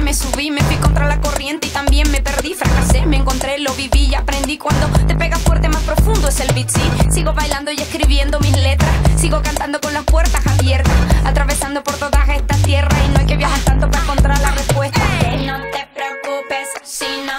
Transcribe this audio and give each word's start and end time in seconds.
me 0.00 0.14
subí, 0.14 0.50
me 0.50 0.62
fui 0.62 0.76
contra 0.76 1.06
la 1.06 1.20
corriente 1.20 1.66
y 1.66 1.70
también 1.70 2.10
me 2.10 2.20
perdí, 2.20 2.54
fracasé, 2.54 3.04
me 3.06 3.16
encontré, 3.16 3.58
lo 3.58 3.72
viví 3.74 4.06
y 4.06 4.14
aprendí 4.14 4.58
cuando 4.58 4.86
te 5.06 5.14
pega 5.14 5.36
fuerte 5.38 5.68
más 5.68 5.82
profundo 5.82 6.28
es 6.28 6.40
el 6.40 6.52
beat, 6.54 6.68
sí. 6.68 6.82
Sigo 7.10 7.32
bailando 7.32 7.70
y 7.70 7.76
escribiendo 7.76 8.38
mis 8.40 8.56
letras, 8.56 8.90
sigo 9.16 9.42
cantando 9.42 9.80
con 9.80 9.92
las 9.92 10.04
puertas 10.04 10.46
abiertas, 10.46 10.94
atravesando 11.24 11.82
por 11.82 11.96
todas 11.96 12.28
estas 12.28 12.62
tierras 12.62 12.98
y 13.06 13.08
no 13.10 13.20
hay 13.20 13.26
que 13.26 13.36
viajar 13.36 13.60
tanto 13.60 13.90
para 13.90 14.02
encontrar 14.02 14.40
la 14.40 14.50
respuesta. 14.52 15.00
No 15.46 15.60
te 15.70 15.88
preocupes 15.94 16.68
si 16.82 17.06
no 17.26 17.38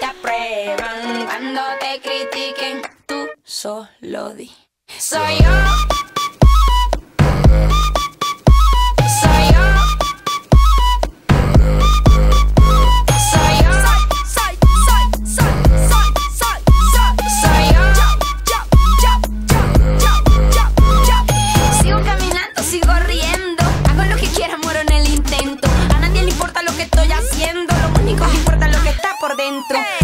te 0.00 0.06
aprueban 0.06 1.26
cuando 1.26 1.60
te 1.80 2.00
critiquen, 2.00 2.82
tú 3.06 3.28
solo 3.44 4.34
di. 4.34 4.50
Soy 4.98 5.38
yo. 5.38 6.07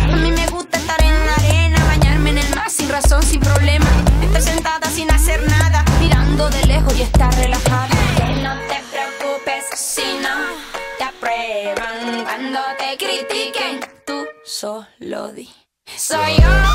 A 0.03 0.17
mí 0.17 0.33
me 0.33 0.47
gusta 0.49 0.79
estar 0.79 1.01
en 1.01 1.27
la 1.27 1.35
arena, 1.35 1.85
bañarme 1.87 2.31
en 2.31 2.39
el 2.39 2.55
mar 2.57 2.69
sin 2.69 2.89
razón, 2.89 3.23
sin 3.23 3.41
problema. 3.41 3.87
Estar 4.23 4.43
sentada 4.43 4.91
sin 4.91 5.11
hacer 5.13 5.49
nada, 5.49 5.85
mirando 6.01 6.51
de 6.51 6.67
lejos 6.67 6.97
y 6.99 7.03
estar 7.03 7.33
relajada. 7.37 7.89
No 8.43 8.55
te 8.69 8.83
preocupes 8.91 9.65
si 9.79 10.19
no 10.21 10.35
te 10.99 11.05
aprueban. 11.05 12.25
Cuando 12.25 12.61
te 12.79 12.97
critiquen, 12.97 13.81
tú 14.05 14.27
solo 14.45 15.29
di. 15.29 15.49
Soy 15.97 16.37
yo. 16.37 16.74